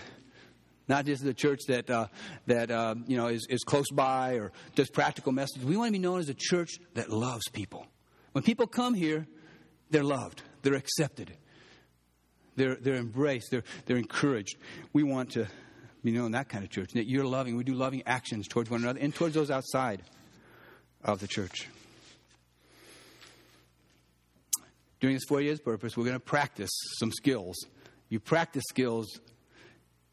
[0.87, 2.07] not just the church that uh,
[2.47, 5.65] that uh, you know is, is close by or does practical messages.
[5.65, 7.89] We want to be known as a church that loves people.
[8.31, 9.27] When people come here,
[9.91, 10.43] they're loved.
[10.63, 11.33] They're accepted.
[12.55, 13.51] They're, they're embraced.
[13.51, 14.59] They're, they're encouraged.
[14.93, 15.49] We want to
[16.03, 16.93] be known that kind of church.
[16.93, 17.57] That you're loving.
[17.57, 20.03] We do loving actions towards one another and towards those outside
[21.05, 21.69] of the church.
[25.01, 27.57] During this four years purpose, we're going to practice some skills.
[28.09, 29.21] You practice skills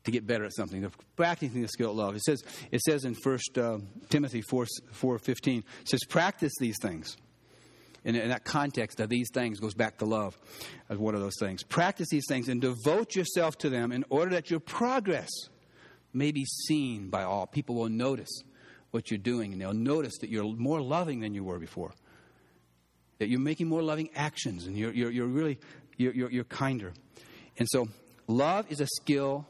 [0.04, 0.82] to get better at something.
[0.82, 2.15] They're practicing the skill of love.
[2.15, 3.78] It says, it says in 1 uh,
[4.10, 7.17] Timothy 4, 4 15, it says, practice these things
[8.06, 10.38] in, in that context of these things goes back to love
[10.89, 11.63] as one of those things.
[11.63, 15.30] Practice these things and devote yourself to them in order that your progress
[16.15, 17.45] may be seen by all.
[17.45, 18.43] People will notice
[18.91, 21.93] what you're doing and they'll notice that you're more loving than you were before.
[23.19, 25.60] That you're making more loving actions and you're, you're, you're really
[25.97, 26.93] you're, you're, you're kinder.
[27.58, 27.88] And so
[28.28, 29.47] love is a skill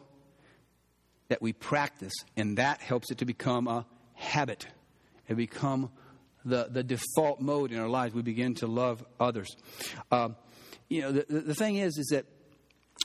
[1.28, 4.67] that we practice, and that helps it to become a habit.
[5.28, 5.89] and become
[6.43, 8.13] the, the default mode in our lives.
[8.13, 9.56] We begin to love others.
[10.12, 10.30] Uh,
[10.88, 12.25] you know, the, the thing is, is that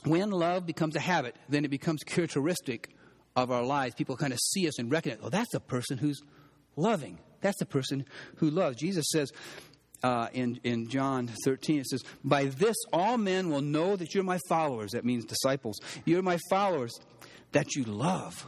[0.03, 2.89] when love becomes a habit, then it becomes characteristic
[3.35, 3.95] of our lives.
[3.95, 6.21] People kind of see us and recognize, oh, that's a person who's
[6.75, 7.19] loving.
[7.41, 8.05] That's the person
[8.37, 8.77] who loves.
[8.77, 9.31] Jesus says
[10.03, 14.23] uh, in, in John 13, it says, By this all men will know that you're
[14.23, 14.91] my followers.
[14.91, 15.79] That means disciples.
[16.05, 16.93] You're my followers,
[17.51, 18.45] that you love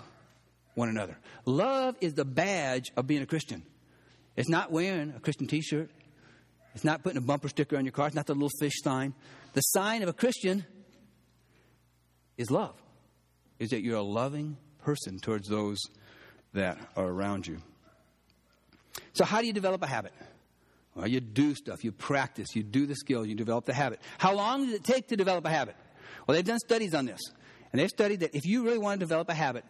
[0.76, 1.18] one another.
[1.46, 3.64] Love is the badge of being a Christian.
[4.36, 5.92] It's not wearing a Christian t shirt.
[6.74, 8.08] It's not putting a bumper sticker on your car.
[8.08, 9.14] It's not the little fish sign.
[9.54, 10.66] The sign of a Christian
[12.36, 12.74] is love,
[13.60, 15.80] is that you're a loving person towards those
[16.54, 17.62] that are around you.
[19.14, 20.14] So, how do you develop a habit?
[20.96, 24.00] Well, you do stuff, you practice, you do the skill, you develop the habit.
[24.20, 25.76] How long does it take to develop a habit?
[26.28, 27.20] Well, they've done studies on this.
[27.72, 29.66] And they've studied that if you really want to develop a habit,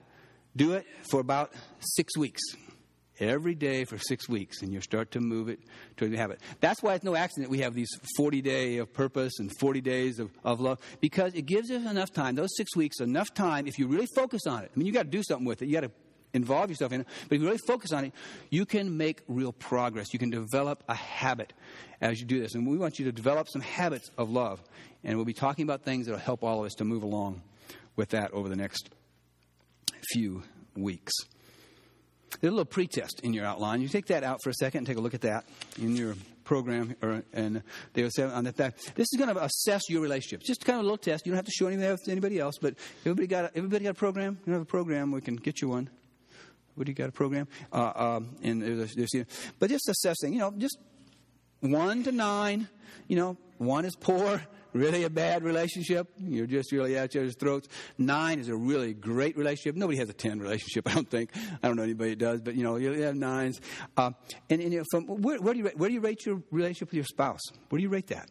[0.55, 2.41] do it for about six weeks
[3.19, 5.59] every day for six weeks, and you start to move it
[5.97, 6.39] to the habit.
[6.59, 10.19] That's why it's no accident we have these 40 day of purpose and 40 days
[10.19, 13.77] of, of love, because it gives us enough time, those six weeks, enough time, if
[13.77, 14.71] you really focus on it.
[14.75, 15.67] I mean, you got to do something with it.
[15.67, 15.91] You got to
[16.33, 17.07] involve yourself in it.
[17.29, 18.13] But if you really focus on it,
[18.49, 20.13] you can make real progress.
[20.13, 21.53] You can develop a habit
[22.01, 22.55] as you do this.
[22.55, 24.61] And we want you to develop some habits of love.
[25.03, 27.43] And we'll be talking about things that will help all of us to move along
[27.95, 28.89] with that over the next
[30.11, 30.43] few
[30.75, 31.13] weeks.
[32.41, 33.81] There's a little pretest in your outline.
[33.81, 35.45] You take that out for a second and take a look at that
[35.81, 38.57] in your program, or, and they will say on that.
[38.57, 40.45] This is going to assess your relationships.
[40.45, 41.25] Just kind of a little test.
[41.25, 43.91] You don't have to show anything to anybody else, but everybody got a, everybody got
[43.91, 44.39] a program.
[44.45, 45.89] You have a program, we can get you one.
[46.75, 47.47] What do you got a program?
[47.71, 49.25] Uh, um, and there's, there's,
[49.59, 50.33] but just assessing.
[50.33, 50.77] You know, just
[51.59, 52.67] one to nine.
[53.07, 54.41] You know, one is poor,
[54.73, 56.07] really a bad relationship.
[56.17, 57.67] You're just really at each other's throats.
[57.97, 59.75] Nine is a really great relationship.
[59.75, 61.31] Nobody has a 10 relationship, I don't think.
[61.61, 63.59] I don't know anybody that does, but you know, you have nines.
[63.95, 64.11] Uh,
[64.49, 66.89] and, and you know, from, where, where, do you, where do you rate your relationship
[66.89, 67.41] with your spouse?
[67.69, 68.29] Where do you rate that?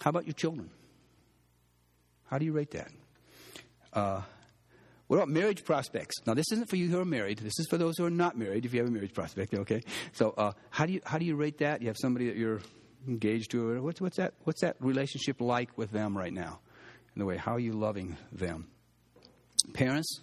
[0.00, 0.70] How about your children?
[2.26, 2.90] How do you rate that?
[3.92, 4.22] Uh,
[5.08, 6.14] what about marriage prospects?
[6.24, 7.38] Now, this isn't for you who are married.
[7.38, 8.64] This is for those who are not married.
[8.64, 9.82] If you have a marriage prospect, okay.
[10.12, 11.80] So, uh, how do you how do you rate that?
[11.80, 12.60] You have somebody that you're
[13.06, 13.80] engaged to it.
[13.80, 16.60] What's, what's, that, what's that relationship like with them right now?
[17.14, 18.68] In the way, how are you loving them?
[19.74, 20.20] Parents,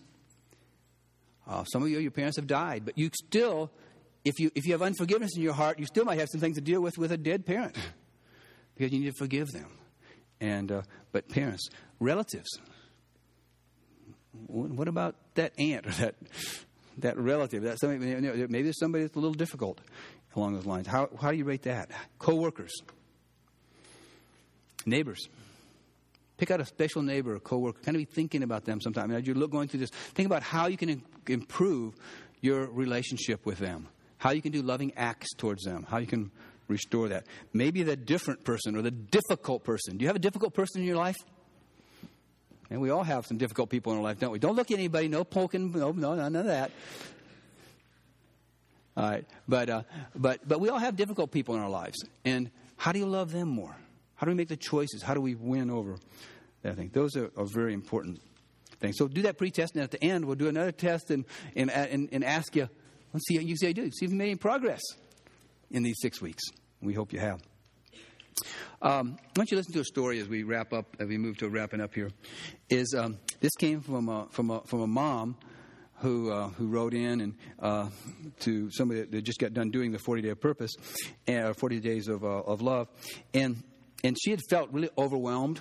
[1.48, 3.72] uh, some of you, your parents have died, but you still,
[4.26, 6.56] if you, if you have unforgiveness in your heart, you still might have some things
[6.56, 7.76] to deal with with a dead parent
[8.76, 9.70] because you need to forgive them.
[10.40, 12.50] And, uh, but parents, relatives,
[14.48, 16.16] what about that aunt or that
[16.98, 19.80] that relative, that somebody, maybe there's somebody that's a little difficult
[20.36, 20.88] along those lines.
[20.88, 21.90] How, how do you rate that?
[22.20, 22.74] Co-workers,
[24.86, 25.28] neighbors.
[26.38, 27.80] Pick out a special neighbor or coworker.
[27.82, 29.12] Kind of be thinking about them sometime.
[29.12, 31.96] As you're going through this, think about how you can improve
[32.42, 33.88] your relationship with them.
[34.20, 35.86] How you can do loving acts towards them.
[35.90, 36.32] How you can
[36.68, 37.26] restore that.
[37.54, 39.98] Maybe the different person or the difficult person.
[39.98, 41.16] Do you have a difficult person in your life?
[42.70, 44.40] And we all have some difficult people in our life, don't we?
[44.40, 45.08] Don't look at anybody.
[45.08, 45.72] No poking.
[45.72, 46.72] No, no, none of that.
[48.98, 49.84] All right, but uh,
[50.16, 53.32] but but we all have difficult people in our lives, and how do you love
[53.32, 53.76] them more?
[54.16, 55.04] How do we make the choices?
[55.04, 55.98] How do we win over
[56.64, 56.90] that thing?
[56.92, 58.20] Those are, are very important
[58.80, 58.98] things.
[58.98, 61.26] So do that pre-test, and at the end, we'll do another test and
[61.56, 62.68] and and, and ask you.
[63.14, 63.90] Let's see how you say do.
[63.92, 64.82] See if you made any progress
[65.70, 66.44] in these six weeks.
[66.82, 67.40] We hope you have.
[68.82, 71.38] Um, why don't you listen to a story as we wrap up, as we move
[71.38, 72.12] to wrapping up here?
[72.70, 75.38] Is um, this came from a, from a, from a mom
[76.00, 77.90] who uh, who wrote in and uh,
[78.42, 80.72] to somebody that just got done doing the 40 day of purpose,
[81.28, 82.88] uh, 40 days of uh, of love,
[83.34, 83.64] and
[84.04, 85.60] and she had felt really overwhelmed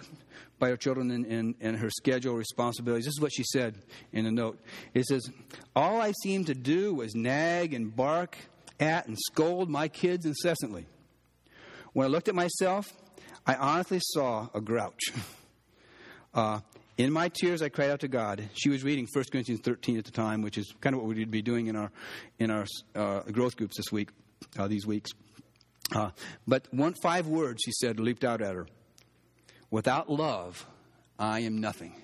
[0.59, 3.05] by her children and, and, and her schedule responsibilities.
[3.07, 3.77] This is what she said
[4.13, 4.59] in the note.
[4.93, 5.29] It says,
[5.75, 8.37] "All I seemed to do was nag and bark
[8.79, 10.87] at and scold my kids incessantly.
[11.97, 12.93] When I looked at myself,
[13.47, 15.01] I honestly saw a grouch."
[16.35, 16.61] Uh,
[16.99, 18.47] in my tears, I cried out to God.
[18.53, 21.31] She was reading 1 Corinthians 13 at the time, which is kind of what we'd
[21.31, 21.91] be doing in our,
[22.39, 24.11] in our uh, growth groups this week,
[24.59, 25.13] uh, these weeks.
[25.95, 26.11] Uh,
[26.47, 28.67] but one, five words, she said, leaped out at her.
[29.71, 30.67] Without love,
[31.19, 31.95] I am nothing.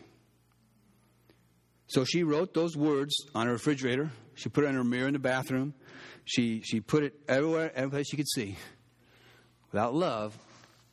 [1.88, 4.10] So she wrote those words on her refrigerator.
[4.34, 5.74] She put it on her mirror in the bathroom.
[6.24, 8.56] She, she put it everywhere, every place she could see.
[9.72, 10.36] Without love,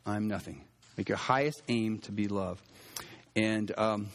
[0.05, 0.63] I'm nothing.
[0.97, 2.61] Make your highest aim to be love.
[3.35, 4.07] And um,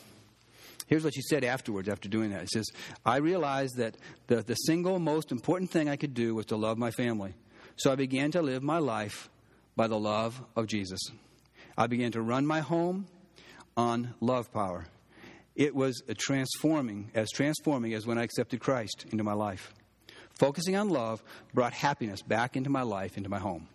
[0.87, 2.43] here's what she said afterwards, after doing that.
[2.43, 2.67] She says,
[3.05, 3.97] I realized that
[4.27, 7.35] the, the single most important thing I could do was to love my family.
[7.77, 9.29] So I began to live my life
[9.77, 11.01] by the love of Jesus.
[11.77, 13.07] I began to run my home
[13.77, 14.87] on love power.
[15.57, 19.73] It was transforming, as transforming as when I accepted Christ into my life.
[20.39, 21.23] Focusing on love
[21.53, 23.69] brought happiness back into my life, into my home.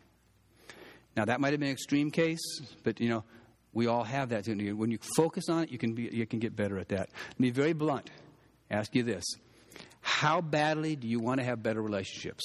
[1.16, 2.40] Now that might have been an extreme case,
[2.84, 3.24] but you know,
[3.74, 4.48] we all have that.
[4.48, 7.10] When you focus on it, you can, be, you can get better at that.
[7.30, 8.10] Let me be very blunt.
[8.72, 9.26] Ask you this
[10.02, 12.44] How badly do you want to have better relationships?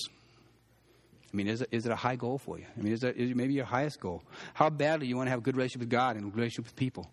[1.32, 2.66] I mean, is it, is it a high goal for you?
[2.78, 4.22] I mean, is it, maybe your highest goal?
[4.52, 6.66] How badly do you want to have a good relationship with God and a relationship
[6.66, 7.10] with people?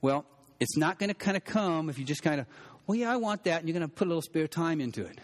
[0.00, 0.24] Well,
[0.60, 2.46] it's not going to kind of come if you just kind of,
[2.86, 5.04] well, yeah, I want that, and you're going to put a little spare time into
[5.04, 5.18] it.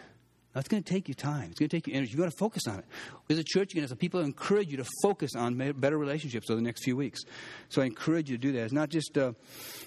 [0.57, 1.51] That's going to take you time.
[1.51, 2.13] It's going to take you energy.
[2.13, 2.87] You've got to focus on it.
[3.29, 6.49] As a church, you're going to have people encourage you to focus on better relationships
[6.49, 7.21] over the next few weeks.
[7.69, 8.61] So I encourage you to do that.
[8.63, 9.35] It's not just, uh,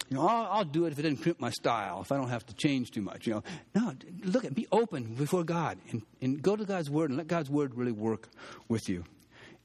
[0.10, 2.30] you know, I'll, I'll, do it if it doesn't crimp my style, if I don't
[2.30, 3.26] have to change too much.
[3.26, 7.10] You know, no, look at, be open before God and, and go to God's Word
[7.10, 8.30] and let God's Word really work
[8.68, 9.06] with you.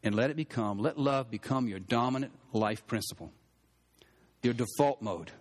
[0.02, 3.30] And let it become, let love become your dominant life principle,
[4.42, 5.32] your default mode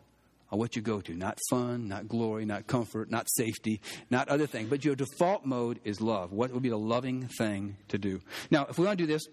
[0.55, 1.13] what you go to.
[1.13, 4.69] Not fun, not glory, not comfort, not safety, not other things.
[4.69, 6.31] But your default mode is love.
[6.31, 8.21] What would be the loving thing to do?
[8.51, 9.23] Now, if we want to do this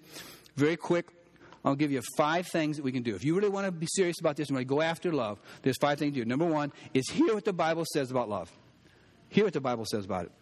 [0.56, 1.06] very quick,
[1.64, 3.14] I'll give you five things that we can do.
[3.14, 5.76] If you really want to be serious about this and really go after love, there's
[5.78, 6.24] five things to do.
[6.24, 8.50] Number one is hear what the Bible says about love.
[9.28, 10.33] Hear what the Bible says about it.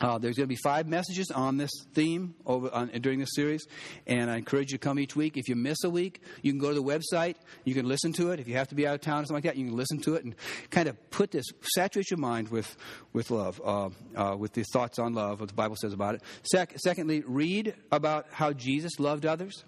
[0.00, 3.66] Uh, there's going to be five messages on this theme over, on, during this series,
[4.06, 5.36] and I encourage you to come each week.
[5.36, 7.36] If you miss a week, you can go to the website.
[7.64, 8.40] You can listen to it.
[8.40, 10.00] If you have to be out of town or something like that, you can listen
[10.00, 10.34] to it and
[10.70, 12.76] kind of put this, saturate your mind with,
[13.12, 16.22] with love, uh, uh, with the thoughts on love, what the Bible says about it.
[16.42, 19.64] Sec- secondly, read about how Jesus loved others.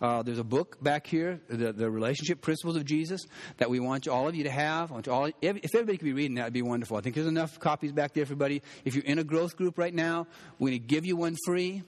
[0.00, 3.22] Uh, there's a book back here, the, the Relationship Principles of Jesus,
[3.58, 4.90] that we want all of you to have.
[5.08, 6.96] All, if everybody could be reading that, would be wonderful.
[6.96, 8.62] I think there's enough copies back there everybody.
[8.84, 10.26] If you're in a growth group right now,
[10.58, 11.82] we're going to give you one free.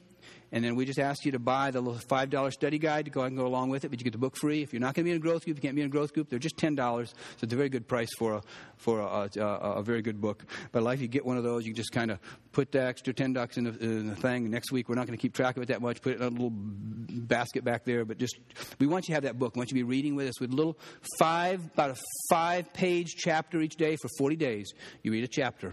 [0.53, 3.23] And then we just ask you to buy the little $5 study guide to go
[3.23, 4.63] and go along with it, but you get the book free.
[4.63, 5.91] If you're not going to be in a growth group, you can't be in a
[5.91, 6.77] growth group, they're just $10.
[6.77, 8.43] So it's a very good price for a,
[8.77, 10.45] for a, a, a very good book.
[10.73, 12.19] But like if you get one of those, you just kind of
[12.53, 14.51] put the extra 10 bucks in the, in the thing.
[14.51, 16.01] Next week, we're not going to keep track of it that much.
[16.01, 18.05] Put it in a little basket back there.
[18.05, 18.37] But just,
[18.79, 19.57] we want you to have that book.
[19.57, 20.79] We want you to be reading with us with little
[21.19, 21.97] five, about a
[22.31, 24.73] five page chapter each day for 40 days.
[25.03, 25.73] You read a chapter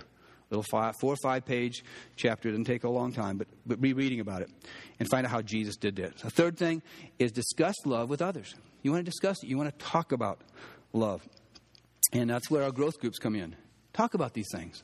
[0.54, 1.84] little five, four or five page
[2.16, 2.50] chapter.
[2.50, 4.50] It doesn't take a long time, but, but be reading about it
[5.00, 6.22] and find out how Jesus did this.
[6.22, 6.82] The third thing
[7.20, 8.56] is discuss love with others.
[8.82, 10.42] You want to discuss it, you want to talk about
[10.94, 11.28] love.
[12.12, 13.56] And that's where our growth groups come in.
[13.94, 14.84] Talk about these things.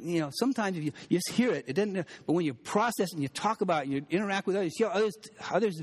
[0.00, 2.06] You know, sometimes if you, you just hear it, it doesn't.
[2.26, 4.84] But when you process and you talk about it, and you interact with others, you
[4.86, 5.14] see how others,
[5.50, 5.82] others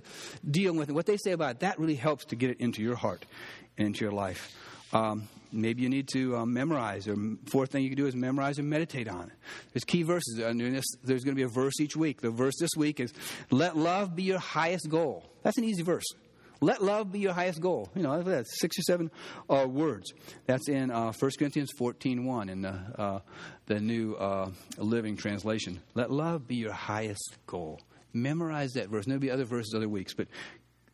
[0.50, 2.82] deal with it, what they say about it, that really helps to get it into
[2.82, 3.26] your heart
[3.78, 4.56] and into your life
[4.94, 8.58] Um, maybe you need to um, memorize, or fourth thing you can do is memorize
[8.58, 9.34] and meditate on it.
[9.74, 10.36] There's key verses.
[10.38, 12.22] This, there's going to be a verse each week.
[12.22, 13.14] The verse this week is,
[13.50, 16.06] "Let love be your highest goal." That's an easy verse.
[16.64, 17.90] Let love be your highest goal.
[17.96, 19.10] You know, that's six or seven
[19.50, 20.14] uh, words.
[20.46, 23.20] That's in uh, 1 Corinthians 14.1 in the, uh,
[23.66, 25.82] the New uh, Living Translation.
[25.96, 27.82] Let love be your highest goal.
[28.14, 29.08] Memorize that verse.
[29.08, 30.28] There'll be other verses other weeks, but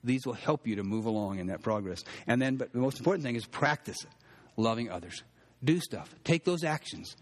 [0.06, 2.02] these will help you to move along in that progress.
[2.28, 4.10] And then, but the most important thing is practice it,
[4.58, 5.24] loving others.
[5.64, 6.14] Do stuff.
[6.24, 7.16] Take those actions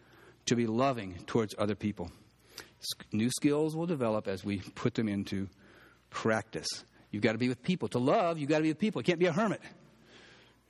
[0.45, 2.11] to be loving towards other people.
[3.11, 5.47] New skills will develop as we put them into
[6.09, 6.67] practice.
[7.11, 7.87] You've got to be with people.
[7.89, 9.01] To love, you've got to be with people.
[9.01, 9.61] You can't be a hermit.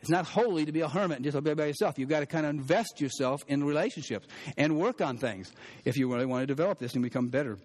[0.02, 1.98] It's not holy to be a hermit and just be by yourself.
[1.98, 5.52] You've got to kind of invest yourself in relationships and work on things
[5.84, 7.58] if you really want to develop this and become better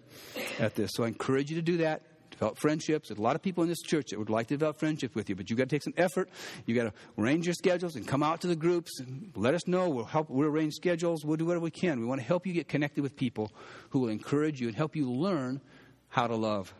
[0.57, 0.89] at this.
[0.95, 2.01] So I encourage you to do that.
[2.41, 3.09] Develop friendships.
[3.09, 5.29] There's a lot of people in this church that would like to develop friendships with
[5.29, 6.27] you, but you've got to take some effort.
[6.65, 9.67] You've got to arrange your schedules and come out to the groups and let us
[9.67, 9.87] know.
[9.89, 10.27] We'll help.
[10.27, 11.23] We'll arrange schedules.
[11.23, 11.99] We'll do whatever we can.
[11.99, 13.51] We want to help you get connected with people
[13.91, 15.61] who will encourage you and help you learn
[16.09, 16.73] how to love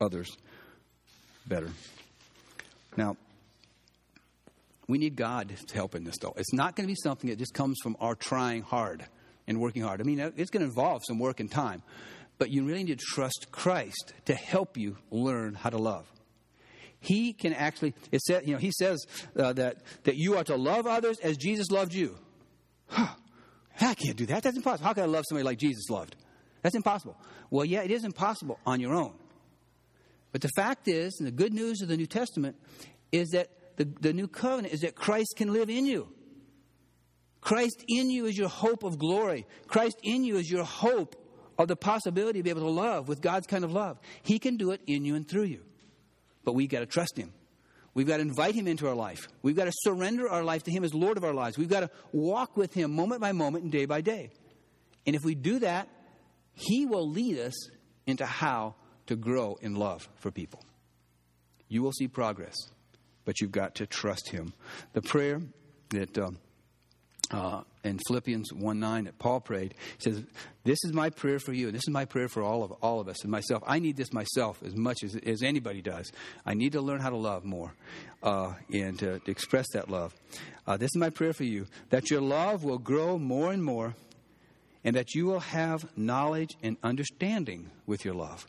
[0.00, 0.36] others
[1.44, 1.70] better.
[2.96, 3.16] Now,
[4.86, 6.34] we need God to help in this, though.
[6.36, 9.04] It's not going to be something that just comes from our trying hard
[9.48, 10.00] and working hard.
[10.00, 11.82] I mean, it's going to involve some work and time,
[12.40, 16.10] but you really need to trust Christ to help you learn how to love.
[16.98, 20.56] He can actually, it said, you know, he says uh, that, that you are to
[20.56, 22.16] love others as Jesus loved you.
[22.90, 24.42] I can't do that.
[24.42, 24.86] That's impossible.
[24.86, 26.16] How can I love somebody like Jesus loved?
[26.62, 27.18] That's impossible.
[27.50, 29.12] Well, yeah, it is impossible on your own.
[30.32, 32.56] But the fact is, and the good news of the New Testament
[33.12, 36.08] is that the, the new covenant is that Christ can live in you.
[37.42, 39.46] Christ in you is your hope of glory.
[39.66, 41.16] Christ in you is your hope
[41.60, 43.98] of the possibility to be able to love with God's kind of love.
[44.22, 45.60] He can do it in you and through you.
[46.42, 47.34] But we've got to trust Him.
[47.92, 49.28] We've got to invite Him into our life.
[49.42, 51.58] We've got to surrender our life to Him as Lord of our lives.
[51.58, 54.30] We've got to walk with Him moment by moment and day by day.
[55.06, 55.88] And if we do that,
[56.54, 57.68] He will lead us
[58.06, 58.74] into how
[59.08, 60.64] to grow in love for people.
[61.68, 62.56] You will see progress,
[63.26, 64.54] but you've got to trust Him.
[64.94, 65.42] The prayer
[65.90, 66.38] that um,
[67.30, 70.22] uh, in Philippians 1 9 that Paul prayed, he says,
[70.64, 73.00] This is my prayer for you, and this is my prayer for all of, all
[73.00, 73.62] of us and myself.
[73.66, 76.10] I need this myself as much as, as anybody does.
[76.44, 77.74] I need to learn how to love more
[78.22, 80.14] uh, and to, to, express that love.
[80.66, 83.94] Uh, this is my prayer for you that your love will grow more and more,
[84.84, 88.46] and that you will have knowledge and understanding with your love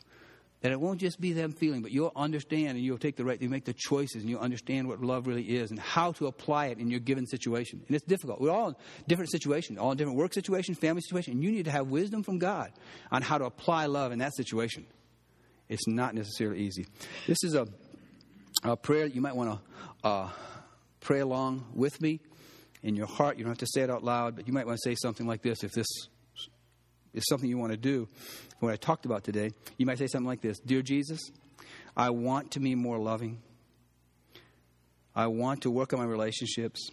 [0.62, 3.40] that it won't just be them feeling, but you'll understand and you'll take the right,
[3.42, 6.66] you make the choices and you'll understand what love really is and how to apply
[6.66, 7.82] it in your given situation.
[7.86, 8.40] And it's difficult.
[8.40, 8.74] We're all in
[9.08, 12.22] different situations, all in different work situations, family situations, and you need to have wisdom
[12.22, 12.72] from God
[13.10, 14.86] on how to apply love in that situation.
[15.68, 16.86] It's not necessarily easy.
[17.26, 17.66] This is a,
[18.62, 20.30] a prayer you might want to uh,
[21.00, 22.20] pray along with me
[22.84, 23.36] in your heart.
[23.36, 25.26] You don't have to say it out loud, but you might want to say something
[25.26, 25.86] like this if this
[27.14, 28.08] is something you want to do,
[28.60, 31.20] what I talked about today, you might say something like this Dear Jesus,
[31.96, 33.42] I want to be more loving.
[35.14, 36.88] I want to work on my relationships.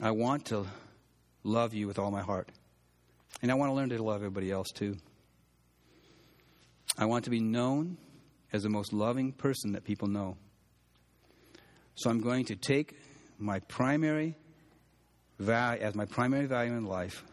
[0.00, 0.66] I want to
[1.42, 2.48] love you with all my heart.
[3.42, 4.96] And I want to learn to love everybody else too.
[6.96, 7.96] I want to be known
[8.52, 10.36] as the most loving person that people know.
[11.94, 12.96] So I'm going to take
[13.38, 14.36] my primary
[15.38, 17.24] value as my primary value in life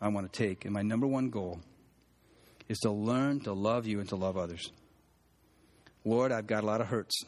[0.00, 0.64] I want to take.
[0.64, 1.60] And my number one goal
[2.68, 4.70] is to learn to love you and to love others.
[6.04, 7.24] Lord, I've got a lot of hurts,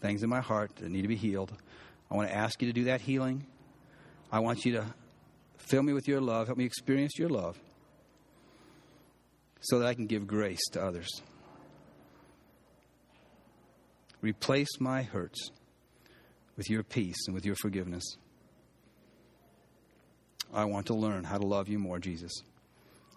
[0.00, 1.52] things in my heart that need to be healed.
[2.10, 3.46] I want to ask you to do that healing.
[4.30, 4.84] I want you to
[5.56, 7.58] fill me with your love, help me experience your love,
[9.60, 11.08] so that I can give grace to others.
[14.20, 15.50] Replace my hurts
[16.56, 18.04] with your peace and with your forgiveness.
[20.56, 22.32] I want to learn how to love you more, Jesus.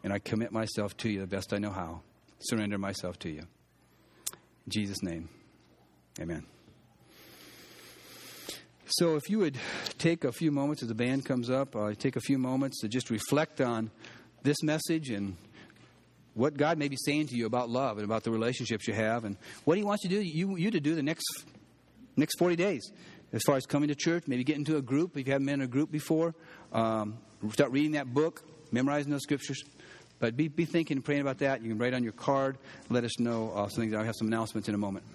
[0.04, 2.02] And I commit myself to you the best I know how.
[2.40, 3.40] Surrender myself to you.
[3.40, 5.30] In Jesus' name,
[6.20, 6.46] amen.
[8.88, 9.58] So, if you would
[9.98, 12.90] take a few moments as the band comes up, uh, take a few moments to
[12.90, 13.90] just reflect on
[14.44, 15.38] this message and
[16.34, 19.24] what God may be saying to you about love and about the relationships you have,
[19.24, 21.26] and what He wants you to do, you, you to do the next
[22.18, 22.92] next 40 days
[23.32, 25.56] as far as coming to church, maybe get into a group if you haven't been
[25.56, 26.34] in a group before.
[26.74, 27.20] Um,
[27.52, 29.64] start reading that book, memorizing those scriptures.
[30.20, 31.62] But be, be thinking and praying about that.
[31.62, 32.58] You can write on your card.
[32.90, 33.94] Let us know uh, some things.
[33.94, 35.06] I have some announcements in a moment.